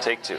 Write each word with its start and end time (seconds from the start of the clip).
Take 0.00 0.22
two. 0.22 0.38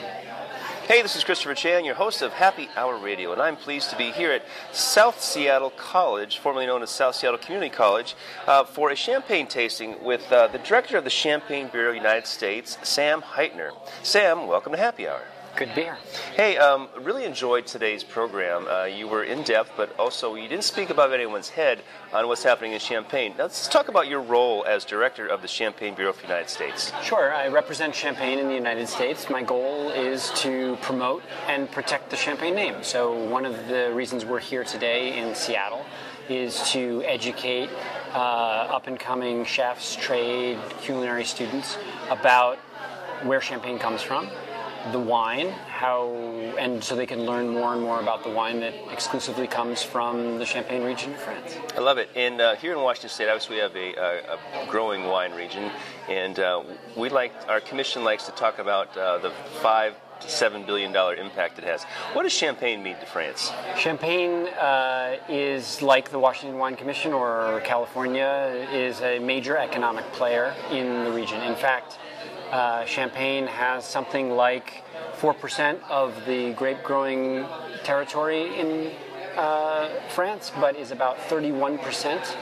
Hey, 0.88 1.04
this 1.04 1.16
is 1.16 1.24
Christopher 1.24 1.54
Chan, 1.54 1.86
your 1.86 1.94
host 1.94 2.24
of 2.24 2.34
Happy 2.34 2.68
Hour 2.76 2.98
Radio, 2.98 3.32
and 3.32 3.40
I'm 3.40 3.56
pleased 3.56 3.92
to 3.92 3.96
be 3.96 4.12
here 4.12 4.32
at 4.32 4.44
South 4.72 5.22
Seattle 5.22 5.70
College, 5.70 6.40
formerly 6.40 6.66
known 6.66 6.82
as 6.82 6.90
South 6.90 7.14
Seattle 7.14 7.38
Community 7.38 7.70
College, 7.70 8.16
uh, 8.48 8.64
for 8.64 8.90
a 8.90 8.96
champagne 8.96 9.46
tasting 9.46 10.04
with 10.04 10.32
uh, 10.32 10.48
the 10.48 10.58
director 10.58 10.98
of 10.98 11.04
the 11.04 11.12
Champagne 11.12 11.68
Bureau 11.68 11.92
United 11.92 12.26
States, 12.26 12.80
Sam 12.82 13.22
Heitner. 13.22 13.70
Sam, 14.02 14.48
welcome 14.48 14.72
to 14.72 14.80
Happy 14.80 15.08
Hour. 15.08 15.22
Good 15.56 15.70
to 15.70 15.76
be 15.76 15.82
here. 15.82 15.98
Hey, 16.36 16.58
um, 16.58 16.88
really 17.02 17.26
enjoyed 17.26 17.68
today's 17.68 18.04
program. 18.04 18.66
Uh, 18.68 18.86
you 18.86 19.08
were 19.08 19.24
in 19.24 19.44
depth, 19.44 19.72
but 19.76 19.94
also 20.00 20.36
you 20.36 20.48
didn't 20.48 20.64
speak 20.64 20.90
above 20.90 21.12
anyone's 21.12 21.50
head 21.50 21.82
on 22.14 22.28
what's 22.28 22.42
happening 22.42 22.72
in 22.72 22.80
Champagne. 22.80 23.34
Now, 23.38 23.44
let's 23.44 23.68
talk 23.68 23.90
about 23.90 24.08
your 24.08 24.22
role 24.22 24.66
as 24.66 24.86
director 24.86 25.28
of 25.28 25.42
the 25.42 25.50
Champagne 25.50 25.94
Bureau 25.94 26.12
of 26.12 26.18
the 26.18 26.24
United 26.24 26.50
States. 26.50 26.94
Sure, 27.04 27.34
I 27.34 27.50
represent 27.50 27.94
Champagne 27.94 28.40
in 28.40 28.48
the 28.48 28.54
United 28.54 28.88
States. 28.88 29.30
My 29.30 29.44
goal 29.44 29.90
is 29.90 30.32
to 30.38 30.78
promote 30.82 31.22
and 31.48 31.70
protect 31.70 32.10
the 32.10 32.18
Champagne 32.18 32.56
name. 32.56 32.82
So, 32.82 33.14
one 33.26 33.46
of 33.46 33.68
the 33.68 33.92
reasons 33.94 34.24
we're 34.26 34.40
here 34.40 34.64
today 34.64 35.20
in 35.20 35.36
Seattle 35.36 35.86
is 36.30 36.72
to 36.72 37.04
educate 37.06 37.70
uh, 38.14 38.18
up 38.18 38.88
and 38.88 38.98
coming 38.98 39.44
chefs, 39.44 39.98
trade, 39.98 40.58
culinary 40.82 41.26
students 41.26 41.78
about 42.10 42.58
where 43.24 43.42
Champagne 43.42 43.78
comes 43.78 44.02
from 44.02 44.30
the 44.92 45.00
wine, 45.00 45.50
how, 45.50 46.10
and 46.58 46.84
so 46.84 46.96
they 46.96 47.06
can 47.06 47.26
learn 47.26 47.50
more 47.50 47.74
and 47.74 47.82
more 47.82 48.00
about 48.00 48.24
the 48.24 48.30
wine 48.30 48.60
that 48.62 48.74
exclusively 48.92 49.48
comes 49.48 49.84
from 49.84 50.40
the 50.40 50.46
Champagne 50.46 50.84
region 50.84 51.14
of 51.14 51.20
France. 51.20 51.56
I 51.76 51.80
love 51.80 51.98
it. 51.98 52.10
And 52.16 52.42
uh, 52.42 52.56
here 52.56 52.74
in 52.74 52.82
Washington 52.82 53.10
State, 53.10 53.30
obviously, 53.30 53.56
we 53.58 53.62
have 53.62 53.76
a, 53.76 53.96
a, 53.96 54.64
a 54.64 54.68
growing 54.68 55.06
wine 55.06 55.34
region, 55.34 55.72
and 56.10 56.40
uh, 56.40 56.64
we 56.98 57.10
like 57.10 57.34
our 57.48 57.62
commission 57.62 58.04
likes 58.04 58.26
to 58.26 58.32
talk 58.32 58.60
about 58.60 58.96
uh, 58.98 59.20
the 59.20 59.32
five 59.62 59.96
to 60.22 60.30
seven 60.30 60.64
billion 60.66 60.92
dollar 60.92 61.16
impact 61.16 61.58
it 61.58 61.66
has. 61.66 61.84
What 62.14 62.24
does 62.24 62.34
Champagne 62.34 62.84
mean 62.84 62.96
to 63.00 63.06
France? 63.06 63.52
Champagne 63.78 64.48
uh, 64.50 65.18
is 65.28 65.82
like 65.82 66.12
the 66.12 66.20
Washington 66.20 66.60
Wine 66.60 66.76
Commission 66.76 67.12
or 67.14 67.62
California 67.64 68.68
is 68.72 69.02
a 69.02 69.20
major 69.20 69.58
economic 69.58 70.06
player 70.12 70.54
in 70.72 71.06
the 71.06 71.12
region. 71.12 71.42
In 71.42 71.56
fact. 71.56 71.98
Uh, 72.52 72.86
Champagne 72.86 73.48
has 73.48 73.86
something 73.86 74.32
like 74.32 74.84
4% 75.20 75.80
of 75.90 76.26
the 76.26 76.52
grape 76.54 76.84
growing 76.84 77.46
territory 77.84 78.60
in 78.60 78.92
uh, 79.38 79.88
France, 80.10 80.52
but 80.60 80.76
is 80.76 80.92
about 80.92 81.18
31% 81.18 82.36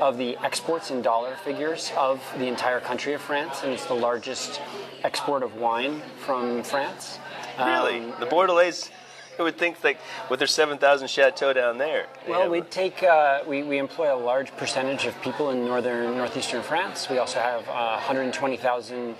of 0.00 0.18
the 0.18 0.36
exports 0.44 0.90
in 0.90 1.02
dollar 1.02 1.34
figures 1.36 1.90
of 1.96 2.22
the 2.38 2.46
entire 2.46 2.78
country 2.78 3.14
of 3.14 3.20
France, 3.20 3.62
and 3.64 3.72
it's 3.72 3.86
the 3.86 3.94
largest 3.94 4.60
export 5.02 5.42
of 5.42 5.56
wine 5.56 6.00
from 6.18 6.62
France. 6.62 7.18
Really? 7.58 7.98
Um, 7.98 8.14
the 8.20 8.26
Bordelais 8.26 8.90
I 9.38 9.42
would 9.42 9.58
think 9.58 9.82
like 9.84 9.98
with 10.30 10.38
their 10.38 10.46
7,000 10.46 11.08
chateau 11.08 11.52
down 11.52 11.78
there. 11.78 12.06
Well, 12.28 12.48
we 12.48 12.62
take 12.62 13.02
uh, 13.02 13.40
we, 13.46 13.62
we 13.62 13.78
employ 13.78 14.14
a 14.14 14.16
large 14.16 14.56
percentage 14.56 15.04
of 15.04 15.20
people 15.22 15.50
in 15.50 15.64
northern 15.64 16.16
northeastern 16.16 16.62
France. 16.62 17.10
We 17.10 17.18
also 17.18 17.40
have 17.40 17.68
uh, 17.68 17.96
120,000 17.96 19.14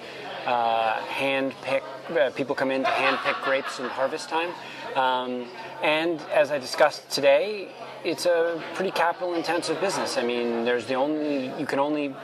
uh, 0.47 1.01
hand 1.03 1.53
pick 1.63 1.83
uh, 2.11 2.31
people 2.31 2.55
come 2.55 2.71
in 2.71 2.83
to 2.83 2.89
hand 2.89 3.19
pick 3.25 3.37
grapes 3.43 3.79
in 3.79 3.87
harvest 3.87 4.29
time. 4.29 4.51
Um, 4.95 5.47
and 5.83 6.21
as 6.33 6.51
I 6.51 6.59
discussed 6.59 7.11
today, 7.11 7.69
it's 8.05 8.25
a 8.27 8.63
pretty 8.75 8.93
capital 8.93 9.35
intensive 9.35 9.81
business. 9.81 10.17
I 10.17 10.23
mean, 10.23 10.65
there's 10.65 10.87
the 10.87 10.95
only 10.95 11.49
you 11.59 11.67
can 11.67 11.79
only 11.79 12.15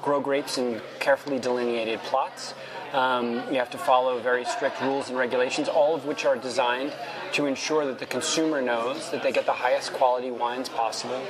grow 0.00 0.20
grapes 0.20 0.58
in 0.58 0.80
carefully 0.98 1.38
delineated 1.38 1.98
plots. 2.00 2.54
Um, 2.92 3.42
you 3.50 3.58
have 3.58 3.70
to 3.70 3.78
follow 3.78 4.20
very 4.20 4.44
strict 4.44 4.80
rules 4.80 5.08
and 5.08 5.18
regulations, 5.18 5.68
all 5.68 5.96
of 5.96 6.06
which 6.06 6.24
are 6.24 6.36
designed 6.36 6.92
to 7.34 7.46
ensure 7.46 7.84
that 7.84 7.98
the 7.98 8.06
consumer 8.06 8.62
knows 8.62 9.10
that 9.10 9.22
they 9.22 9.32
get 9.32 9.44
the 9.44 9.52
highest 9.52 9.92
quality 9.92 10.30
wines 10.30 10.68
possible 10.68 11.20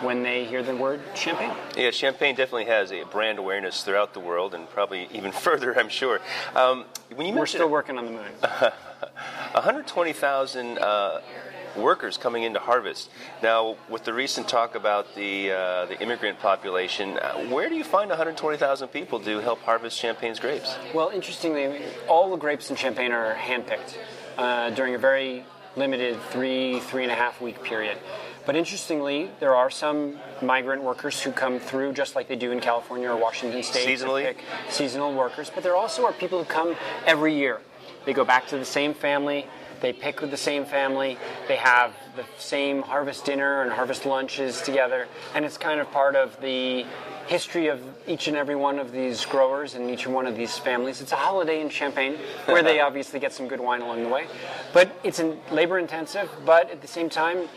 when 0.00 0.22
they 0.22 0.46
hear 0.46 0.62
the 0.62 0.74
word 0.74 1.02
champagne. 1.14 1.54
Yeah, 1.76 1.90
champagne 1.90 2.34
definitely 2.34 2.64
has 2.64 2.90
a 2.92 3.04
brand 3.04 3.38
awareness 3.38 3.82
throughout 3.82 4.14
the 4.14 4.20
world 4.20 4.54
and 4.54 4.68
probably 4.70 5.08
even 5.12 5.32
further, 5.46 5.78
I'm 5.78 5.90
sure. 5.90 6.20
Um, 6.54 6.86
when 7.14 7.26
you 7.26 7.34
We're 7.34 7.44
still 7.46 7.68
working 7.68 7.98
on 7.98 8.06
the 8.06 8.12
moon. 8.12 8.32
120,000 9.52 10.78
uh, 10.78 11.20
workers 11.76 12.16
coming 12.16 12.44
into 12.44 12.58
harvest. 12.58 13.10
Now, 13.42 13.76
with 13.90 14.04
the 14.04 14.14
recent 14.14 14.48
talk 14.48 14.74
about 14.74 15.14
the 15.14 15.52
uh, 15.52 15.86
the 15.86 16.00
immigrant 16.00 16.38
population, 16.40 17.18
uh, 17.18 17.48
where 17.48 17.68
do 17.68 17.74
you 17.74 17.84
find 17.84 18.08
120,000 18.08 18.88
people 18.88 19.20
to 19.20 19.40
help 19.40 19.60
harvest 19.60 19.98
Champagne's 19.98 20.40
grapes? 20.40 20.74
Well, 20.94 21.10
interestingly, 21.10 21.82
all 22.08 22.30
the 22.30 22.36
grapes 22.36 22.70
in 22.70 22.76
Champagne 22.76 23.12
are 23.12 23.34
handpicked 23.34 23.96
uh, 24.40 24.70
during 24.70 24.94
a 24.94 24.98
very 24.98 25.44
limited 25.76 26.18
three 26.30 26.80
three 26.80 27.02
and 27.02 27.12
a 27.12 27.14
half 27.14 27.40
week 27.40 27.62
period. 27.62 27.98
But 28.46 28.56
interestingly, 28.56 29.30
there 29.38 29.54
are 29.54 29.70
some 29.70 30.18
migrant 30.42 30.82
workers 30.82 31.20
who 31.20 31.30
come 31.30 31.60
through 31.60 31.92
just 31.92 32.16
like 32.16 32.26
they 32.26 32.36
do 32.36 32.50
in 32.50 32.60
California 32.60 33.10
or 33.10 33.16
Washington 33.16 33.62
State. 33.62 33.86
Seasonally? 33.86 34.34
Seasonal 34.70 35.12
workers. 35.12 35.50
But 35.54 35.62
there 35.62 35.76
also 35.76 36.04
are 36.06 36.12
people 36.12 36.38
who 36.38 36.46
come 36.46 36.74
every 37.06 37.34
year. 37.34 37.60
They 38.06 38.14
go 38.14 38.24
back 38.24 38.46
to 38.48 38.56
the 38.56 38.64
same 38.64 38.94
family, 38.94 39.46
they 39.80 39.92
pick 39.92 40.20
with 40.20 40.30
the 40.30 40.36
same 40.36 40.64
family, 40.64 41.18
they 41.48 41.56
have 41.56 41.94
the 42.16 42.24
same 42.38 42.82
harvest 42.82 43.24
dinner 43.24 43.62
and 43.62 43.72
harvest 43.72 44.06
lunches 44.06 44.60
together, 44.62 45.06
and 45.34 45.44
it's 45.44 45.56
kind 45.56 45.80
of 45.80 45.90
part 45.90 46.16
of 46.16 46.40
the 46.40 46.84
history 47.26 47.68
of 47.68 47.80
each 48.08 48.26
and 48.26 48.36
every 48.36 48.56
one 48.56 48.78
of 48.78 48.90
these 48.90 49.24
growers 49.24 49.74
and 49.74 49.88
each 49.88 50.04
and 50.04 50.14
one 50.14 50.26
of 50.26 50.36
these 50.36 50.58
families. 50.58 51.00
It's 51.00 51.12
a 51.12 51.16
holiday 51.16 51.60
in 51.60 51.68
Champagne 51.68 52.16
where 52.46 52.62
they 52.62 52.80
obviously 52.88 53.20
get 53.20 53.32
some 53.32 53.46
good 53.46 53.60
wine 53.60 53.82
along 53.82 54.02
the 54.02 54.08
way. 54.08 54.26
But 54.72 54.90
it's 55.04 55.22
labor 55.52 55.78
intensive, 55.78 56.28
but 56.44 56.70
at 56.70 56.82
the 56.82 56.88
same 56.88 57.08
time, 57.08 57.48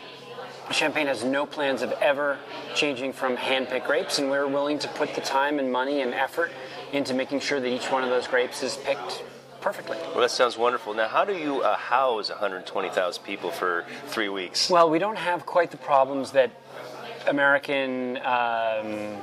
Champagne 0.70 1.08
has 1.08 1.24
no 1.24 1.44
plans 1.44 1.82
of 1.82 1.92
ever 1.92 2.38
changing 2.74 3.12
from 3.12 3.36
hand-picked 3.36 3.86
grapes, 3.86 4.18
and 4.18 4.30
we're 4.30 4.46
willing 4.46 4.78
to 4.78 4.88
put 4.88 5.14
the 5.14 5.20
time 5.20 5.58
and 5.58 5.70
money 5.70 6.00
and 6.00 6.14
effort 6.14 6.50
into 6.92 7.12
making 7.12 7.40
sure 7.40 7.60
that 7.60 7.68
each 7.68 7.90
one 7.90 8.02
of 8.02 8.08
those 8.08 8.26
grapes 8.26 8.62
is 8.62 8.76
picked 8.76 9.24
perfectly. 9.64 9.96
Well, 10.10 10.20
that 10.20 10.30
sounds 10.30 10.58
wonderful. 10.58 10.92
Now, 10.92 11.08
how 11.08 11.24
do 11.24 11.34
you 11.34 11.62
uh, 11.62 11.74
house 11.76 12.28
120,000 12.28 13.24
people 13.24 13.50
for 13.50 13.86
three 14.08 14.28
weeks? 14.28 14.68
Well, 14.68 14.90
we 14.90 14.98
don't 14.98 15.16
have 15.16 15.46
quite 15.46 15.70
the 15.70 15.78
problems 15.78 16.32
that 16.32 16.50
American 17.26 18.18
um, 18.18 19.22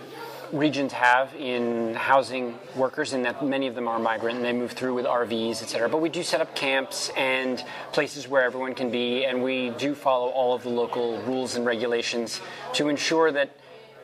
regions 0.51 0.93
have 0.93 1.35
in 1.35 1.93
housing 1.93 2.57
workers, 2.75 3.13
in 3.13 3.21
that 3.21 3.45
many 3.45 3.67
of 3.67 3.75
them 3.75 3.87
are 3.87 3.99
migrant 3.99 4.37
and 4.37 4.43
they 4.43 4.51
move 4.51 4.71
through 4.71 4.95
with 4.95 5.05
RVs, 5.05 5.61
et 5.61 5.69
cetera. 5.69 5.87
But 5.87 6.01
we 6.01 6.09
do 6.09 6.23
set 6.23 6.41
up 6.41 6.55
camps 6.55 7.11
and 7.15 7.63
places 7.91 8.27
where 8.27 8.43
everyone 8.43 8.73
can 8.73 8.89
be, 8.89 9.25
and 9.25 9.43
we 9.43 9.69
do 9.77 9.93
follow 9.93 10.29
all 10.29 10.55
of 10.55 10.63
the 10.63 10.69
local 10.69 11.21
rules 11.21 11.55
and 11.55 11.67
regulations 11.67 12.41
to 12.73 12.89
ensure 12.89 13.31
that 13.31 13.51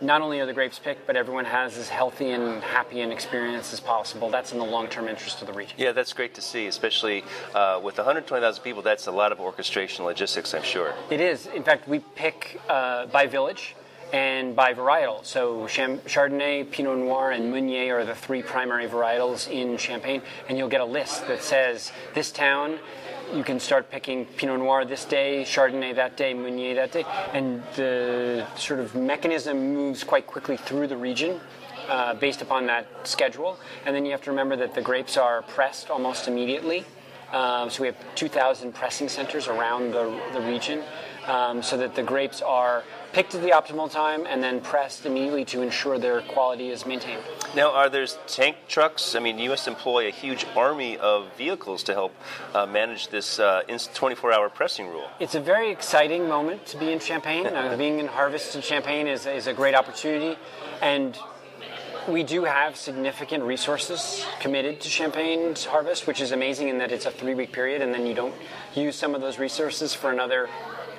not 0.02 0.22
only 0.22 0.40
are 0.40 0.46
the 0.46 0.54
grapes 0.54 0.80
picked, 0.80 1.08
but 1.08 1.16
everyone 1.16 1.46
has 1.46 1.78
as 1.78 1.90
healthy 1.90 2.32
and 2.32 2.62
happy 2.64 3.02
an 3.02 3.12
experience 3.12 3.74
as 3.74 3.80
possible. 3.80 4.30
That's 4.30 4.52
in 4.52 4.60
the 4.60 4.66
long-term 4.66 5.08
interest 5.08 5.42
of 5.42 5.48
the 5.48 5.54
region. 5.54 5.76
Yeah, 5.78 5.92
that's 5.92 6.14
great 6.14 6.34
to 6.36 6.42
see, 6.42 6.68
especially 6.68 7.24
uh, 7.54 7.80
with 7.84 7.98
120,000 7.98 8.64
people. 8.64 8.82
That's 8.82 9.08
a 9.08 9.12
lot 9.12 9.32
of 9.32 9.40
orchestration 9.40 10.06
logistics, 10.06 10.54
I'm 10.54 10.64
sure. 10.64 10.94
It 11.10 11.22
is. 11.22 11.48
In 11.48 11.64
fact, 11.64 11.88
we 11.88 12.00
pick 12.00 12.60
uh, 12.70 13.08
by 13.08 13.28
village 13.28 13.76
and 14.14 14.56
by 14.56 14.74
varietal. 14.74 15.26
So 15.26 15.64
Chardonnay, 15.66 16.72
Pinot 16.72 16.98
Noir, 16.98 17.32
and 17.32 17.52
Meunier 17.52 18.00
are 18.00 18.06
the 18.06 18.16
three 18.16 18.42
primary 18.42 18.88
varietals 18.88 19.50
in 19.52 19.78
Champagne, 19.78 20.22
and 20.48 20.58
you'll 20.58 20.70
get 20.70 20.82
a 20.82 20.86
list 20.86 21.28
that 21.28 21.42
says 21.42 21.92
this 22.14 22.32
town. 22.32 22.80
You 23.34 23.44
can 23.44 23.60
start 23.60 23.92
picking 23.92 24.26
Pinot 24.26 24.60
Noir 24.60 24.86
this 24.86 25.04
day, 25.04 25.44
Chardonnay 25.44 25.96
that 25.96 26.16
day, 26.16 26.34
Meunier 26.34 26.76
that 26.76 26.94
day, 26.94 27.04
and 27.34 27.62
the 27.76 28.48
sort 28.56 28.80
of 28.80 28.96
mechanism 28.96 29.74
moves 29.74 30.04
quite 30.06 30.26
quickly 30.26 30.56
through 30.56 30.88
the 30.88 30.98
region. 30.98 31.42
Uh, 31.90 32.14
based 32.14 32.42
upon 32.42 32.66
that 32.66 32.86
schedule, 33.08 33.58
and 33.86 33.96
then 33.96 34.04
you 34.04 34.12
have 34.12 34.22
to 34.22 34.30
remember 34.30 34.58
that 34.58 34.76
the 34.76 34.82
grapes 34.82 35.16
are 35.16 35.42
pressed 35.44 35.90
almost 35.90 36.28
immediately. 36.28 36.84
Um, 37.32 37.70
so 37.70 37.82
we 37.82 37.88
have 37.88 37.96
2,000 38.16 38.74
pressing 38.74 39.08
centers 39.08 39.48
around 39.48 39.92
the, 39.92 40.20
the 40.34 40.42
region, 40.42 40.84
um, 41.28 41.64
so 41.64 41.78
that 41.78 41.96
the 41.96 42.04
grapes 42.04 42.42
are 42.42 42.84
picked 43.14 43.36
at 43.36 43.42
the 43.42 43.50
optimal 43.50 43.92
time 43.92 44.26
and 44.28 44.44
then 44.44 44.62
pressed 44.62 45.06
immediately 45.06 45.46
to 45.46 45.62
ensure 45.62 45.98
their 45.98 46.22
quality 46.22 46.70
is 46.70 46.86
maintained. 46.86 47.22
Now, 47.56 47.72
are 47.74 47.90
there 47.90 48.06
tank 48.28 48.58
trucks? 48.68 49.16
I 49.16 49.20
mean, 49.20 49.40
you 49.40 49.50
must 49.50 49.68
employ 49.68 50.08
a 50.08 50.12
huge 50.12 50.46
army 50.56 50.98
of 50.98 51.28
vehicles 51.38 51.84
to 51.84 51.94
help 51.94 52.14
uh, 52.54 52.66
manage 52.66 53.10
this 53.10 53.40
24-hour 53.40 54.46
uh, 54.46 54.50
pressing 54.50 54.88
rule. 54.88 55.08
It's 55.20 55.36
a 55.36 55.40
very 55.40 55.72
exciting 55.72 56.28
moment 56.28 56.66
to 56.68 56.78
be 56.78 56.92
in 56.92 57.00
Champagne. 57.00 57.48
uh, 57.48 57.76
being 57.78 58.00
in 58.00 58.08
harvest 58.08 58.56
in 58.56 58.62
Champagne 58.62 59.08
is, 59.08 59.26
is 59.26 59.48
a 59.48 59.54
great 59.54 59.76
opportunity, 59.76 60.38
and 60.82 61.18
we 62.08 62.24
do 62.24 62.46
have 62.46 62.78
significant 62.78 63.44
resources 63.44 64.26
committed 64.40 64.80
to 64.82 64.90
Champagne's 64.90 65.66
harvest, 65.66 66.08
which 66.08 66.22
is 66.22 66.32
amazing 66.32 66.70
in 66.70 66.78
that 66.78 66.92
it's 66.92 67.06
a 67.06 67.12
three-week 67.12 67.52
period, 67.52 67.82
and 67.82 67.94
then 67.94 68.06
you 68.06 68.14
don't 68.14 68.36
use 68.76 68.96
some 68.96 69.14
of 69.14 69.22
those 69.22 69.40
resources 69.40 69.94
for 69.94 70.10
another 70.10 70.50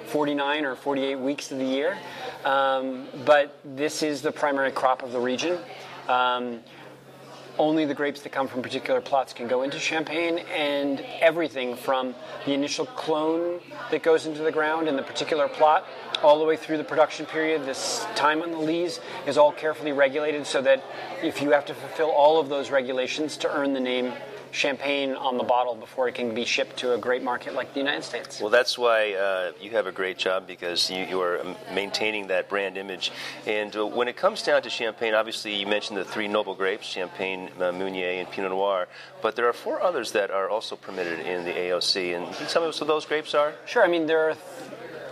49 0.08 0.64
or 0.64 0.75
48 0.75 1.16
weeks 1.16 1.52
of 1.52 1.58
the 1.58 1.64
year. 1.64 1.99
Um, 2.44 3.06
but 3.25 3.58
this 3.64 4.02
is 4.02 4.22
the 4.22 4.32
primary 4.32 4.72
crop 4.72 5.02
of 5.02 5.12
the 5.12 5.20
region. 5.20 5.58
Um, 6.08 6.60
only 7.58 7.84
the 7.84 7.94
grapes 7.94 8.22
that 8.22 8.31
come 8.31 8.46
from 8.46 8.62
particular 8.62 9.00
plots 9.00 9.32
can 9.32 9.49
go 9.49 9.62
into 9.62 9.78
Champagne, 9.78 10.38
and 10.55 11.00
everything 11.20 11.75
from 11.75 12.14
the 12.46 12.52
initial 12.52 12.87
clone 12.87 13.60
that 13.90 14.02
goes 14.02 14.26
into 14.26 14.43
the 14.43 14.52
ground 14.52 14.87
in 14.87 14.96
the 14.96 15.02
particular 15.02 15.49
plot 15.49 15.84
all 16.22 16.38
the 16.38 16.44
way 16.44 16.56
through 16.56 16.76
the 16.76 16.84
production 16.84 17.26
period, 17.26 17.64
this 17.64 18.06
time 18.14 18.43
on 18.43 18.50
the 18.50 18.58
lees 18.58 19.00
is 19.26 19.37
all 19.38 19.52
carefully 19.52 19.93
regulated 19.93 20.46
so 20.46 20.62
that 20.62 20.82
if 21.22 21.43
you 21.43 21.50
have 21.50 21.64
to 21.66 21.75
fulfill 21.75 22.11
all 22.11 22.40
of 22.40 22.49
those 22.49 22.70
regulations 22.70 23.37
to 23.37 23.52
earn 23.52 23.72
the 23.72 23.81
name 23.81 24.12
champagne 24.50 25.14
on 25.14 25.36
the 25.36 25.44
bottle 25.44 25.74
before 25.74 26.08
it 26.08 26.14
can 26.14 26.34
be 26.34 26.44
shipped 26.44 26.78
to 26.78 26.94
a 26.94 26.98
great 26.98 27.22
market 27.22 27.54
like 27.54 27.72
the 27.74 27.80
United 27.80 28.04
States. 28.04 28.40
Well, 28.40 28.50
that's 28.50 28.78
why 28.78 29.12
uh, 29.12 29.52
you 29.60 29.70
have 29.70 29.86
a 29.86 29.92
great 29.92 30.18
job 30.18 30.46
because 30.46 30.90
you, 30.90 31.04
you, 31.04 31.20
are 31.20 31.44
maintaining 31.72 32.28
that 32.28 32.48
brand 32.48 32.76
image. 32.76 33.12
And 33.46 33.74
uh, 33.76 33.86
when 33.86 34.08
it 34.08 34.16
comes 34.16 34.42
down 34.42 34.62
to 34.62 34.70
champagne, 34.70 35.14
obviously 35.14 35.54
you 35.54 35.66
mentioned 35.66 35.98
the 35.98 36.04
three 36.04 36.28
noble 36.28 36.54
grapes 36.54 36.86
Champagne, 36.86 37.50
uh, 37.60 37.72
Meunier, 37.72 38.20
and 38.20 38.30
Pinot 38.30 38.50
Noir, 38.50 38.88
but 39.22 39.36
there 39.36 39.48
are 39.48 39.52
four 39.52 39.82
others 39.82 40.12
that 40.12 40.30
are 40.30 40.48
also 40.48 40.76
permitted 40.76 41.20
in 41.20 41.44
the 41.44 41.52
AOC. 41.52 42.16
And 42.16 42.32
can 42.32 42.42
you 42.44 42.48
tell 42.48 42.62
me 42.62 42.68
what 42.68 42.86
those 42.86 43.04
grapes 43.04 43.34
are? 43.34 43.54
Sure. 43.66 43.84
I 43.84 43.88
mean, 43.88 44.06
there 44.06 44.30
are 44.30 44.36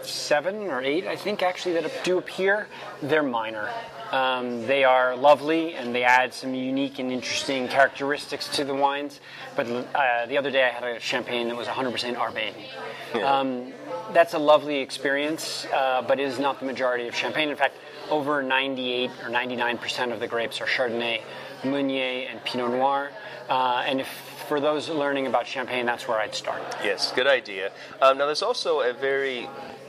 seven 0.09 0.69
or 0.69 0.83
eight, 0.83 1.07
I 1.07 1.17
think, 1.17 1.43
actually, 1.43 1.75
that 1.75 2.05
do 2.05 2.19
appear. 2.19 2.69
They're 3.03 3.23
minor. 3.23 3.71
Um, 4.13 4.67
they 4.67 4.85
are 4.85 5.17
lovely 5.17 5.75
and 5.75 5.93
they 5.93 6.05
add 6.05 6.33
some 6.33 6.55
unique 6.55 7.01
and 7.01 7.11
interesting 7.11 7.67
characteristics 7.67 8.49
to 8.57 8.65
the 8.65 8.75
wines. 8.75 9.21
But 9.57 9.67
uh, 9.67 10.27
the 10.27 10.39
other 10.39 10.51
day 10.51 10.65
I 10.65 10.69
had 10.69 10.85
a 10.85 11.01
champagne 11.01 11.49
that 11.49 11.57
was 11.57 11.67
100% 11.67 12.15
Arbane. 12.15 12.55
Yeah. 13.15 13.39
Um, 13.39 13.73
that's 14.13 14.35
a 14.35 14.39
lovely 14.39 14.79
experience, 14.79 15.67
uh, 15.75 16.03
but 16.03 16.21
it 16.21 16.29
is 16.29 16.39
not 16.39 16.61
the 16.61 16.67
majority 16.67 17.09
of 17.09 17.15
champagne. 17.15 17.49
In 17.49 17.57
fact, 17.57 17.77
over 18.11 18.43
98 18.43 19.11
or 19.25 19.31
99% 19.31 20.13
of 20.13 20.21
the 20.21 20.29
grapes 20.29 20.61
are 20.61 20.67
Chardonnay, 20.67 21.23
Meunier, 21.65 22.29
and 22.31 22.43
Pinot 22.45 22.71
Noir. 22.71 23.11
Uh, 23.49 23.85
and 23.87 24.01
if 24.01 24.09
for 24.49 24.61
those 24.61 24.89
learning 24.89 25.27
about 25.27 25.47
champagne, 25.47 25.87
that's 25.87 26.07
where 26.07 26.19
I'd 26.19 26.35
start. 26.35 26.63
Yes, 26.85 27.13
good 27.13 27.27
idea. 27.27 27.73
Um, 28.01 28.19
now, 28.19 28.27
there's 28.27 28.43
also 28.43 28.81
a 28.81 28.93
very 28.93 29.49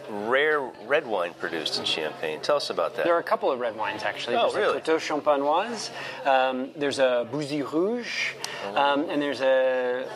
rare 0.10 0.62
red 0.86 1.06
wine 1.06 1.34
produced 1.34 1.80
in 1.80 1.86
Champagne. 1.86 2.40
Tell 2.42 2.58
us 2.58 2.70
about 2.70 2.96
that. 2.96 3.06
There 3.06 3.14
are 3.16 3.20
a 3.20 3.24
couple 3.24 3.52
of 3.52 3.60
red 3.60 3.76
wines 3.76 4.04
actually. 4.04 4.36
Oh, 4.36 4.52
there's 4.52 4.56
really? 4.56 4.78
a 4.78 4.82
Coteaux 4.82 5.00
Champenois. 5.00 5.90
Um, 6.26 6.70
there's 6.76 7.00
a 7.00 7.28
Bouzy 7.32 7.62
Rouge, 7.62 8.34
um, 8.76 9.10
and 9.10 9.22
there's 9.22 9.42
a, 9.42 10.08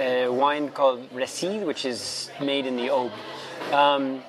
a, 0.00 0.28
wine 0.28 0.70
called 0.70 1.08
Riceys, 1.10 1.64
which 1.64 1.84
is 1.84 2.30
made 2.40 2.66
in 2.66 2.76
the 2.76 2.88
Aube. 2.88 3.12
Um, 3.72 4.22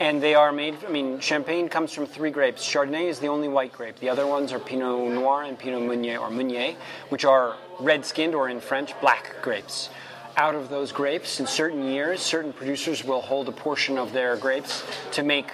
and 0.00 0.20
they 0.20 0.34
are 0.34 0.50
made, 0.50 0.76
I 0.84 0.90
mean, 0.90 1.20
Champagne 1.20 1.68
comes 1.68 1.92
from 1.92 2.06
three 2.06 2.30
grapes. 2.30 2.66
Chardonnay 2.66 3.08
is 3.08 3.20
the 3.20 3.28
only 3.28 3.46
white 3.46 3.72
grape. 3.72 3.96
The 4.00 4.08
other 4.08 4.26
ones 4.26 4.52
are 4.52 4.58
Pinot 4.58 5.12
Noir 5.12 5.44
and 5.44 5.56
Pinot 5.56 5.82
Meunier, 5.82 6.18
or 6.18 6.30
Meunier, 6.30 6.74
which 7.10 7.24
are 7.24 7.56
red 7.78 8.04
skinned, 8.04 8.34
or 8.34 8.48
in 8.48 8.60
French, 8.60 8.98
black 9.00 9.36
grapes 9.40 9.90
out 10.36 10.54
of 10.54 10.68
those 10.68 10.92
grapes. 10.92 11.40
In 11.40 11.46
certain 11.46 11.86
years, 11.86 12.20
certain 12.20 12.52
producers 12.52 13.04
will 13.04 13.20
hold 13.20 13.48
a 13.48 13.52
portion 13.52 13.98
of 13.98 14.12
their 14.12 14.36
grapes 14.36 14.82
to 15.12 15.22
make 15.22 15.46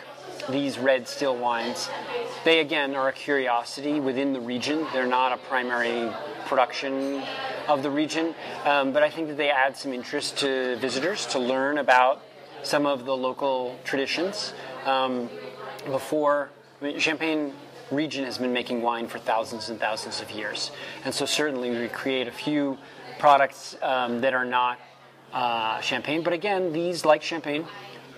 these 0.48 0.78
red 0.78 1.06
still 1.06 1.36
wines. 1.36 1.90
They 2.44 2.60
again 2.60 2.94
are 2.94 3.08
a 3.08 3.12
curiosity 3.12 4.00
within 4.00 4.32
the 4.32 4.40
region. 4.40 4.86
They're 4.92 5.06
not 5.06 5.32
a 5.32 5.36
primary 5.36 6.10
production 6.46 7.22
of 7.68 7.82
the 7.82 7.90
region, 7.90 8.34
um, 8.64 8.92
but 8.92 9.02
I 9.02 9.10
think 9.10 9.28
that 9.28 9.36
they 9.36 9.50
add 9.50 9.76
some 9.76 9.92
interest 9.92 10.38
to 10.38 10.76
visitors 10.76 11.26
to 11.26 11.38
learn 11.38 11.78
about 11.78 12.22
some 12.62 12.86
of 12.86 13.04
the 13.04 13.16
local 13.16 13.78
traditions. 13.84 14.54
Um, 14.86 15.28
before 15.86 16.50
I 16.80 16.84
mean, 16.84 16.98
Champagne 16.98 17.52
region 17.90 18.24
has 18.24 18.38
been 18.38 18.52
making 18.52 18.82
wine 18.82 19.06
for 19.06 19.18
thousands 19.18 19.68
and 19.68 19.78
thousands 19.78 20.22
of 20.22 20.30
years, 20.30 20.70
and 21.04 21.14
so 21.14 21.26
certainly 21.26 21.70
we 21.70 21.88
create 21.88 22.28
a 22.28 22.32
few 22.32 22.78
products 23.20 23.76
um, 23.82 24.20
that 24.22 24.34
are 24.34 24.44
not 24.44 24.80
uh, 25.32 25.80
champagne. 25.80 26.22
But 26.22 26.32
again, 26.32 26.72
these, 26.72 27.04
like 27.04 27.22
champagne, 27.22 27.66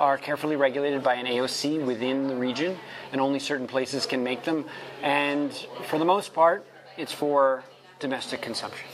are 0.01 0.17
carefully 0.17 0.57
regulated 0.57 1.03
by 1.03 1.15
an 1.15 1.27
AOC 1.27 1.85
within 1.85 2.29
the 2.29 2.37
region, 2.37 2.79
and 3.11 3.21
only 3.21 3.39
certain 3.39 3.67
places 3.67 4.07
can 4.07 4.25
make 4.25 4.45
them. 4.45 4.65
And 5.03 5.53
for 5.89 5.99
the 5.99 6.05
most 6.05 6.33
part, 6.33 6.65
it's 6.97 7.13
for 7.13 7.65
domestic 7.99 8.41
consumption. 8.41 8.87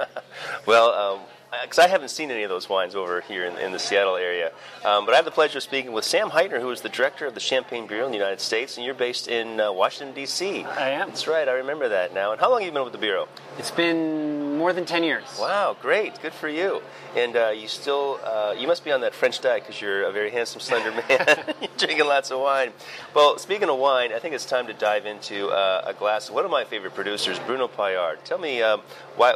well, 0.66 0.92
um, 0.92 1.20
because 1.62 1.78
I 1.78 1.86
haven't 1.86 2.08
seen 2.08 2.30
any 2.30 2.44
of 2.44 2.48
those 2.48 2.68
wines 2.68 2.94
over 2.94 3.20
here 3.20 3.44
in, 3.44 3.58
in 3.58 3.72
the 3.72 3.78
Seattle 3.78 4.16
area. 4.16 4.52
Um, 4.84 5.04
but 5.04 5.12
I 5.12 5.16
have 5.16 5.26
the 5.26 5.30
pleasure 5.30 5.58
of 5.58 5.62
speaking 5.62 5.92
with 5.92 6.04
Sam 6.04 6.30
Heitner, 6.30 6.60
who 6.60 6.70
is 6.70 6.80
the 6.80 6.88
director 6.88 7.26
of 7.26 7.34
the 7.34 7.40
Champagne 7.40 7.86
Bureau 7.86 8.06
in 8.06 8.10
the 8.10 8.16
United 8.16 8.40
States, 8.40 8.76
and 8.76 8.86
you're 8.86 8.94
based 8.94 9.28
in 9.28 9.60
uh, 9.60 9.70
Washington, 9.70 10.14
D.C. 10.14 10.64
I 10.64 10.90
am. 10.90 11.08
That's 11.08 11.26
right, 11.26 11.46
I 11.46 11.52
remember 11.52 11.90
that 11.90 12.14
now. 12.14 12.32
And 12.32 12.40
how 12.40 12.50
long 12.50 12.60
have 12.60 12.66
you 12.66 12.72
been 12.72 12.84
with 12.84 12.92
the 12.92 12.98
Bureau? 12.98 13.28
It's 13.58 13.70
been 13.70 14.41
more 14.56 14.72
than 14.72 14.84
10 14.84 15.04
years. 15.04 15.24
Wow, 15.40 15.76
great. 15.80 16.20
Good 16.20 16.32
for 16.32 16.48
you. 16.48 16.82
And 17.16 17.36
uh, 17.36 17.48
you 17.50 17.68
still, 17.68 18.20
uh, 18.24 18.54
you 18.56 18.66
must 18.66 18.84
be 18.84 18.92
on 18.92 19.00
that 19.02 19.14
French 19.14 19.40
diet 19.40 19.62
because 19.62 19.80
you're 19.80 20.04
a 20.04 20.12
very 20.12 20.30
handsome, 20.30 20.60
slender 20.60 20.90
man. 21.08 21.54
you're 21.60 21.70
drinking 21.76 22.06
lots 22.06 22.30
of 22.30 22.40
wine. 22.40 22.72
Well, 23.14 23.38
speaking 23.38 23.68
of 23.68 23.78
wine, 23.78 24.12
I 24.12 24.18
think 24.18 24.34
it's 24.34 24.46
time 24.46 24.66
to 24.66 24.72
dive 24.72 25.06
into 25.06 25.48
uh, 25.48 25.84
a 25.86 25.94
glass 25.94 26.28
of 26.28 26.34
one 26.34 26.44
of 26.44 26.50
my 26.50 26.64
favorite 26.64 26.94
producers, 26.94 27.38
Bruno 27.40 27.68
Paillard. 27.68 28.24
Tell 28.24 28.38
me 28.38 28.62
um, 28.62 28.82
why, 29.16 29.34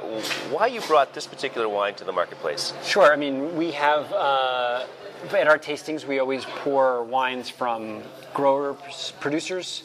why 0.51 0.67
you 0.67 0.81
brought 0.83 1.15
this 1.15 1.27
particular 1.27 1.69
wine 1.69 1.95
to 1.97 2.05
the 2.05 2.13
marketplace. 2.13 2.73
Sure. 2.85 3.13
I 3.13 3.17
mean, 3.17 3.57
we 3.57 3.73
have 3.73 4.13
uh, 4.13 4.87
at 5.33 5.49
our 5.49 5.59
tastings 5.59 6.05
we 6.05 6.19
always 6.19 6.45
pour 6.45 7.03
wines 7.03 7.49
from 7.49 8.03
growers, 8.35 9.13
producers, 9.21 9.83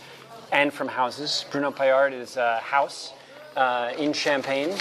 and 0.52 0.74
from 0.74 0.88
houses. 0.88 1.46
Bruno 1.52 1.72
Paillard 1.72 2.14
is 2.14 2.38
a 2.38 2.58
house 2.60 3.14
uh, 3.56 3.94
in 3.98 4.14
Champagne 4.14 4.76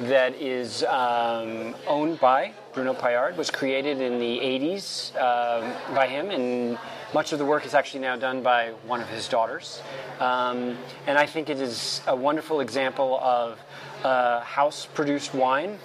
that 0.00 0.34
is 0.40 0.82
um, 0.84 1.74
owned 1.86 2.18
by 2.18 2.52
Bruno 2.72 2.94
Paillard. 2.94 3.36
Was 3.36 3.50
created 3.50 4.00
in 4.00 4.18
the 4.18 4.38
80s 4.38 5.14
um, 5.16 5.94
by 5.94 6.08
him, 6.08 6.30
and 6.30 6.78
much 7.12 7.32
of 7.32 7.38
the 7.38 7.44
work 7.44 7.64
is 7.64 7.74
actually 7.74 8.00
now 8.00 8.16
done 8.16 8.42
by 8.42 8.70
one 8.86 9.00
of 9.00 9.08
his 9.08 9.28
daughters. 9.28 9.82
Um, 10.18 10.76
and 11.06 11.16
I 11.16 11.26
think 11.26 11.48
it 11.48 11.60
is 11.60 12.00
a 12.06 12.16
wonderful 12.16 12.60
example 12.60 13.18
of 13.20 13.60
uh, 14.02 14.40
house-produced 14.40 15.32
wine 15.32 15.78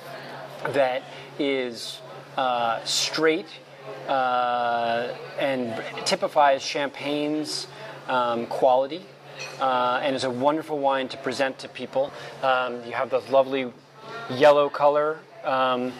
that 0.70 1.04
is 1.38 2.02
uh, 2.36 2.84
straight 2.84 3.48
uh, 4.08 5.14
and 5.40 5.84
typifies 6.06 6.64
Champagne's 6.64 7.68
um, 8.08 8.48
quality. 8.48 9.06
Uh, 9.62 10.02
and 10.04 10.18
is 10.18 10.26
a 10.26 10.30
wonderful 10.30 10.80
wine 10.80 11.08
to 11.08 11.16
present 11.16 11.58
to 11.60 11.70
people. 11.70 12.12
Um, 12.44 12.84
you 12.84 12.92
have 12.92 13.10
this 13.10 13.30
lovely 13.30 13.72
yellow 14.30 14.70
color, 14.70 15.20
um, 15.44 15.92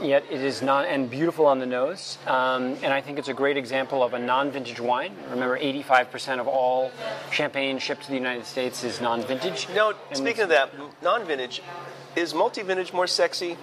yet 0.00 0.24
it 0.30 0.40
is 0.40 0.62
not 0.62 0.86
and 0.86 1.10
beautiful 1.10 1.46
on 1.46 1.58
the 1.58 1.66
nose. 1.66 2.18
Um, 2.26 2.76
and 2.82 2.92
I 2.92 3.00
think 3.00 3.18
it's 3.18 3.28
a 3.28 3.34
great 3.34 3.56
example 3.56 4.02
of 4.02 4.14
a 4.14 4.18
non-vintage 4.18 4.80
wine. 4.80 5.14
Remember, 5.30 5.58
85% 5.58 6.40
of 6.40 6.48
all 6.48 6.90
champagne 7.30 7.78
shipped 7.78 8.02
to 8.02 8.08
the 8.08 8.16
United 8.16 8.46
States 8.46 8.84
is 8.84 9.00
non-vintage. 9.00 9.68
No, 9.74 9.94
speaking 10.12 10.44
of 10.44 10.48
that, 10.48 10.72
non-vintage 11.02 11.62
is 12.16 12.34
multi-vintage 12.34 12.92
more 12.92 13.06
sexy 13.06 13.56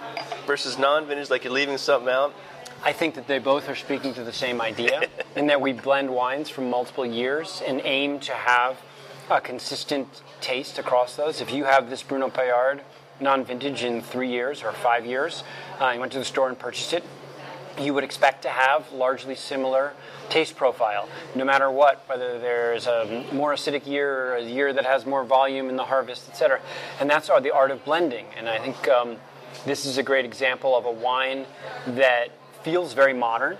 versus 0.46 0.78
non-vintage? 0.78 1.30
Like 1.30 1.44
you're 1.44 1.52
leaving 1.52 1.78
something 1.78 2.08
out? 2.08 2.34
I 2.82 2.92
think 2.92 3.14
that 3.16 3.26
they 3.26 3.38
both 3.38 3.68
are 3.68 3.74
speaking 3.74 4.14
to 4.14 4.24
the 4.24 4.32
same 4.32 4.60
idea, 4.60 5.02
in 5.36 5.48
that 5.48 5.60
we 5.60 5.72
blend 5.72 6.10
wines 6.10 6.48
from 6.48 6.70
multiple 6.70 7.04
years 7.04 7.62
and 7.66 7.80
aim 7.84 8.20
to 8.20 8.32
have 8.32 8.80
a 9.30 9.40
consistent 9.40 10.22
taste 10.40 10.78
across 10.78 11.14
those. 11.14 11.40
If 11.40 11.52
you 11.52 11.64
have 11.64 11.90
this 11.90 12.02
Bruno 12.02 12.30
Paillard 12.30 12.82
non-vintage 13.20 13.84
in 13.84 14.02
three 14.02 14.30
years 14.30 14.62
or 14.62 14.72
five 14.72 15.06
years, 15.06 15.44
uh, 15.80 15.90
you 15.94 16.00
went 16.00 16.12
to 16.12 16.18
the 16.18 16.24
store 16.24 16.48
and 16.48 16.58
purchased 16.58 16.92
it, 16.92 17.04
you 17.78 17.94
would 17.94 18.04
expect 18.04 18.42
to 18.42 18.48
have 18.48 18.90
largely 18.92 19.34
similar 19.34 19.92
taste 20.28 20.56
profile, 20.56 21.08
no 21.34 21.44
matter 21.44 21.70
what, 21.70 22.04
whether 22.08 22.38
there's 22.38 22.86
a 22.86 23.24
more 23.32 23.54
acidic 23.54 23.86
year 23.86 24.32
or 24.32 24.34
a 24.36 24.42
year 24.42 24.72
that 24.72 24.84
has 24.84 25.06
more 25.06 25.24
volume 25.24 25.68
in 25.68 25.76
the 25.76 25.84
harvest, 25.84 26.28
etc. 26.28 26.60
And 27.00 27.08
that's 27.08 27.28
the 27.28 27.52
art 27.52 27.70
of 27.70 27.84
blending. 27.84 28.26
And 28.36 28.48
I 28.48 28.58
think 28.58 28.88
um, 28.88 29.16
this 29.64 29.86
is 29.86 29.98
a 29.98 30.02
great 30.02 30.24
example 30.24 30.76
of 30.76 30.84
a 30.84 30.90
wine 30.90 31.46
that 31.86 32.28
feels 32.62 32.92
very 32.92 33.14
modern, 33.14 33.56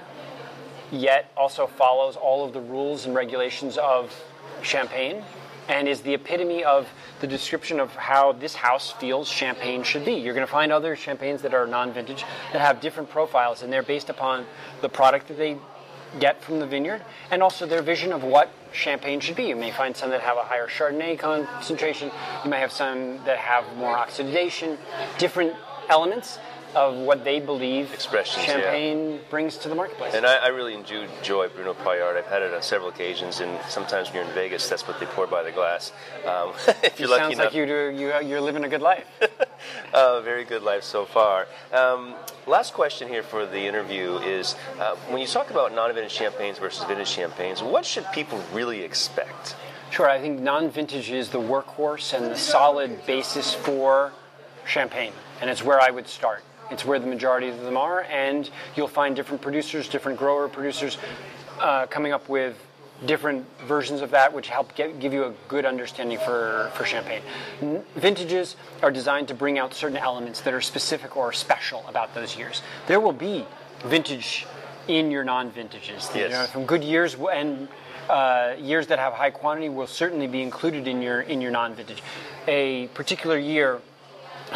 yet 0.92 1.32
also 1.36 1.66
follows 1.66 2.16
all 2.16 2.44
of 2.44 2.52
the 2.52 2.60
rules 2.60 3.06
and 3.06 3.14
regulations 3.14 3.78
of 3.78 4.14
champagne 4.62 5.24
and 5.70 5.86
is 5.86 6.00
the 6.00 6.14
epitome 6.14 6.64
of 6.64 6.88
the 7.20 7.26
description 7.28 7.78
of 7.78 7.94
how 7.94 8.32
this 8.32 8.56
house 8.56 8.90
feels 8.90 9.28
champagne 9.28 9.84
should 9.84 10.04
be. 10.04 10.14
You're 10.14 10.34
going 10.34 10.46
to 10.46 10.52
find 10.52 10.72
other 10.72 10.96
champagnes 10.96 11.42
that 11.42 11.54
are 11.54 11.66
non 11.66 11.92
vintage 11.92 12.24
that 12.52 12.60
have 12.60 12.80
different 12.80 13.08
profiles, 13.08 13.62
and 13.62 13.72
they're 13.72 13.84
based 13.84 14.10
upon 14.10 14.46
the 14.80 14.88
product 14.88 15.28
that 15.28 15.38
they 15.38 15.56
get 16.18 16.42
from 16.42 16.58
the 16.58 16.66
vineyard 16.66 17.04
and 17.30 17.40
also 17.40 17.66
their 17.66 17.82
vision 17.82 18.12
of 18.12 18.24
what 18.24 18.50
champagne 18.72 19.20
should 19.20 19.36
be. 19.36 19.44
You 19.44 19.54
may 19.54 19.70
find 19.70 19.96
some 19.96 20.10
that 20.10 20.20
have 20.22 20.36
a 20.36 20.42
higher 20.42 20.66
Chardonnay 20.66 21.16
concentration, 21.20 22.10
you 22.44 22.50
may 22.50 22.58
have 22.58 22.72
some 22.72 23.24
that 23.24 23.38
have 23.38 23.64
more 23.76 23.96
oxidation, 23.96 24.76
different 25.18 25.54
elements 25.88 26.40
of 26.74 26.96
what 26.96 27.24
they 27.24 27.40
believe 27.40 27.92
Expressions, 27.92 28.46
yeah. 28.46 28.54
champagne 28.54 29.20
brings 29.30 29.56
to 29.58 29.68
the 29.68 29.74
marketplace. 29.74 30.14
And 30.14 30.26
I, 30.26 30.36
I 30.36 30.48
really 30.48 30.74
enjoy, 30.74 31.48
Bruno 31.48 31.74
Paillard. 31.74 32.16
I've 32.16 32.26
had 32.26 32.42
it 32.42 32.54
on 32.54 32.62
several 32.62 32.90
occasions, 32.90 33.40
and 33.40 33.58
sometimes 33.68 34.08
when 34.08 34.16
you're 34.16 34.24
in 34.24 34.34
Vegas, 34.34 34.68
that's 34.68 34.86
what 34.86 35.00
they 35.00 35.06
pour 35.06 35.26
by 35.26 35.42
the 35.42 35.52
glass. 35.52 35.92
Um, 36.26 36.52
if 36.82 36.98
you're 36.98 37.08
lucky 37.08 37.22
sounds 37.22 37.34
enough, 37.34 37.46
like 37.46 37.54
you 37.54 37.66
do, 37.66 37.90
you, 37.90 38.28
you're 38.28 38.40
living 38.40 38.64
a 38.64 38.68
good 38.68 38.82
life. 38.82 39.06
uh, 39.94 40.20
very 40.20 40.44
good 40.44 40.62
life 40.62 40.82
so 40.82 41.04
far. 41.04 41.46
Um, 41.72 42.14
last 42.46 42.74
question 42.74 43.08
here 43.08 43.22
for 43.22 43.46
the 43.46 43.60
interview 43.60 44.16
is: 44.18 44.54
uh, 44.78 44.96
when 45.08 45.20
you 45.20 45.26
talk 45.26 45.50
about 45.50 45.74
non-vintage 45.74 46.12
champagnes 46.12 46.58
versus 46.58 46.84
vintage 46.84 47.08
champagnes, 47.08 47.62
what 47.62 47.84
should 47.84 48.06
people 48.12 48.42
really 48.52 48.82
expect? 48.82 49.56
Sure, 49.90 50.08
I 50.08 50.20
think 50.20 50.40
non-vintage 50.40 51.10
is 51.10 51.30
the 51.30 51.40
workhorse 51.40 52.16
and 52.16 52.30
the 52.30 52.36
solid 52.36 53.04
basis 53.06 53.54
for 53.54 54.12
champagne, 54.64 55.12
and 55.40 55.50
it's 55.50 55.64
where 55.64 55.80
I 55.80 55.90
would 55.90 56.06
start. 56.06 56.44
It's 56.70 56.84
where 56.84 56.98
the 56.98 57.06
majority 57.06 57.48
of 57.48 57.60
them 57.60 57.76
are, 57.76 58.02
and 58.04 58.48
you'll 58.76 58.88
find 58.88 59.16
different 59.16 59.42
producers, 59.42 59.88
different 59.88 60.18
grower 60.18 60.48
producers, 60.48 60.98
uh, 61.60 61.86
coming 61.86 62.12
up 62.12 62.28
with 62.28 62.56
different 63.06 63.46
versions 63.66 64.02
of 64.02 64.10
that, 64.10 64.32
which 64.32 64.48
help 64.48 64.74
get, 64.74 65.00
give 65.00 65.12
you 65.12 65.24
a 65.24 65.32
good 65.48 65.64
understanding 65.64 66.18
for, 66.18 66.70
for 66.74 66.84
champagne. 66.84 67.22
N- 67.62 67.82
Vintages 67.96 68.56
are 68.82 68.90
designed 68.90 69.28
to 69.28 69.34
bring 69.34 69.58
out 69.58 69.72
certain 69.74 69.96
elements 69.96 70.42
that 70.42 70.52
are 70.52 70.60
specific 70.60 71.16
or 71.16 71.32
special 71.32 71.84
about 71.88 72.14
those 72.14 72.36
years. 72.36 72.62
There 72.86 73.00
will 73.00 73.12
be 73.14 73.46
vintage 73.84 74.46
in 74.86 75.10
your 75.10 75.24
non-vintages. 75.24 76.10
You 76.14 76.20
Yes. 76.22 76.32
know, 76.32 76.46
from 76.46 76.66
good 76.66 76.84
years 76.84 77.16
and 77.32 77.68
uh, 78.08 78.54
years 78.58 78.88
that 78.88 78.98
have 78.98 79.12
high 79.14 79.30
quantity 79.30 79.68
will 79.68 79.86
certainly 79.86 80.26
be 80.26 80.42
included 80.42 80.86
in 80.88 81.00
your 81.00 81.20
in 81.22 81.40
your 81.40 81.52
non-vintage. 81.52 82.02
A 82.48 82.88
particular 82.88 83.38
year, 83.38 83.80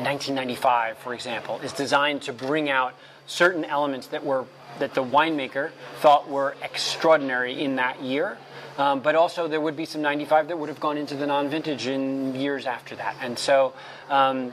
1995, 0.02 0.98
for 0.98 1.14
example, 1.14 1.60
is 1.60 1.72
designed 1.72 2.22
to 2.22 2.32
bring 2.32 2.68
out 2.70 2.94
certain 3.26 3.64
elements 3.64 4.08
that 4.08 4.24
were 4.24 4.44
that 4.80 4.94
the 4.94 5.04
winemaker 5.04 5.70
thought 6.00 6.28
were 6.28 6.56
extraordinary 6.62 7.62
in 7.62 7.76
that 7.76 8.02
year. 8.02 8.36
Um, 8.76 8.98
but 9.00 9.14
also, 9.14 9.46
there 9.46 9.60
would 9.60 9.76
be 9.76 9.84
some 9.84 10.02
95 10.02 10.48
that 10.48 10.58
would 10.58 10.68
have 10.68 10.80
gone 10.80 10.98
into 10.98 11.14
the 11.14 11.26
non-vintage 11.26 11.86
in 11.86 12.34
years 12.34 12.66
after 12.66 12.96
that, 12.96 13.16
and 13.20 13.38
so. 13.38 13.72
Um, 14.10 14.52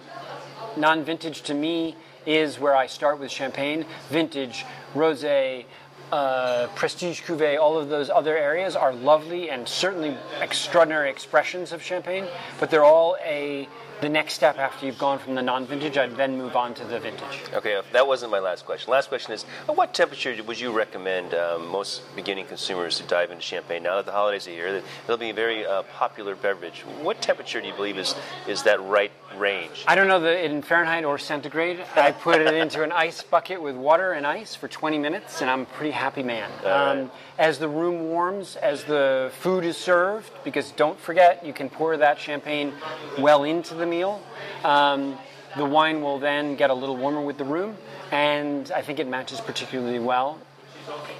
non-vintage 0.77 1.41
to 1.43 1.53
me 1.53 1.95
is 2.25 2.59
where 2.59 2.75
I 2.75 2.87
start 2.87 3.19
with 3.19 3.31
champagne. 3.31 3.85
Vintage, 4.09 4.65
rosé, 4.93 5.65
uh, 6.11 6.67
prestige 6.75 7.21
cuvée, 7.21 7.59
all 7.59 7.77
of 7.77 7.89
those 7.89 8.09
other 8.09 8.37
areas 8.37 8.75
are 8.75 8.93
lovely 8.93 9.49
and 9.49 9.67
certainly 9.67 10.15
extraordinary 10.39 11.09
expressions 11.09 11.71
of 11.71 11.81
champagne. 11.81 12.27
But 12.59 12.69
they're 12.69 12.83
all 12.83 13.17
a 13.23 13.67
the 14.01 14.09
next 14.09 14.33
step 14.33 14.57
after 14.57 14.85
you've 14.85 14.97
gone 14.97 15.19
from 15.19 15.35
the 15.35 15.41
non-vintage. 15.41 15.97
I'd 15.97 16.17
then 16.17 16.37
move 16.37 16.55
on 16.55 16.73
to 16.73 16.83
the 16.83 16.99
vintage. 16.99 17.41
Okay, 17.53 17.79
that 17.93 18.07
wasn't 18.07 18.31
my 18.31 18.39
last 18.39 18.65
question. 18.65 18.91
Last 18.91 19.09
question 19.09 19.33
is: 19.33 19.45
at 19.69 19.75
what 19.75 19.93
temperature 19.93 20.35
would 20.43 20.59
you 20.59 20.71
recommend 20.71 21.33
um, 21.33 21.67
most 21.67 22.03
beginning 22.15 22.47
consumers 22.47 22.97
to 22.97 23.03
dive 23.03 23.31
into 23.31 23.43
champagne? 23.43 23.83
Now 23.83 23.97
that 23.97 24.05
the 24.05 24.11
holidays 24.11 24.47
are 24.47 24.51
here, 24.51 24.81
it'll 25.05 25.17
be 25.17 25.29
a 25.29 25.33
very 25.33 25.65
uh, 25.65 25.83
popular 25.83 26.35
beverage. 26.35 26.81
What 27.01 27.21
temperature 27.21 27.61
do 27.61 27.67
you 27.67 27.73
believe 27.73 27.97
is 27.97 28.15
is 28.47 28.63
that 28.63 28.81
right 28.81 29.11
range? 29.37 29.83
I 29.87 29.95
don't 29.95 30.07
know 30.07 30.19
the 30.19 30.43
in 30.43 30.61
Fahrenheit 30.61 31.03
or 31.03 31.17
centigrade. 31.17 31.79
I 31.95 32.11
put 32.11 32.41
it 32.41 32.53
into 32.53 32.83
an 32.83 32.91
ice 32.91 33.21
bucket 33.21 33.61
with 33.61 33.75
water 33.75 34.13
and 34.13 34.25
ice 34.25 34.55
for 34.55 34.67
20 34.67 34.97
minutes, 34.97 35.41
and 35.41 35.49
I'm 35.49 35.61
a 35.61 35.65
pretty 35.65 35.91
happy 35.91 36.23
man. 36.23 36.49
Um, 36.59 36.65
right. 36.65 37.11
As 37.37 37.59
the 37.59 37.67
room 37.67 38.09
warms, 38.09 38.55
as 38.55 38.83
the 38.83 39.31
food 39.39 39.63
is 39.63 39.77
served, 39.77 40.31
because 40.43 40.71
don't 40.71 40.99
forget, 40.99 41.45
you 41.45 41.53
can 41.53 41.69
pour 41.69 41.97
that 41.97 42.19
champagne 42.19 42.73
well 43.19 43.43
into 43.43 43.73
the 43.75 43.85
meal. 43.85 44.21
Um, 44.63 45.17
the 45.57 45.65
wine 45.65 46.01
will 46.01 46.19
then 46.19 46.55
get 46.55 46.69
a 46.69 46.73
little 46.73 46.97
warmer 46.97 47.21
with 47.21 47.37
the 47.37 47.43
room, 47.43 47.77
and 48.11 48.71
I 48.71 48.81
think 48.81 48.99
it 48.99 49.07
matches 49.07 49.41
particularly 49.41 49.99
well. 49.99 50.39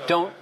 Don't 0.08 0.34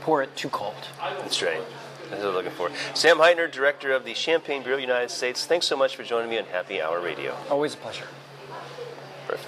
pour 0.00 0.22
it 0.22 0.34
too 0.36 0.48
cold. 0.48 0.74
That's 1.00 1.42
right. 1.42 1.62
That's 2.10 2.22
what 2.22 2.28
I'm 2.28 2.34
looking 2.34 2.52
for. 2.52 2.70
Sam 2.94 3.18
Heitner, 3.18 3.50
director 3.50 3.92
of 3.92 4.04
the 4.04 4.14
Champagne 4.14 4.62
Bureau, 4.62 4.78
United 4.78 5.10
States. 5.10 5.46
Thanks 5.46 5.66
so 5.66 5.76
much 5.76 5.96
for 5.96 6.02
joining 6.02 6.30
me 6.30 6.38
on 6.38 6.44
Happy 6.44 6.80
Hour 6.80 7.00
Radio. 7.00 7.36
Always 7.50 7.74
a 7.74 7.78
pleasure. 7.78 8.06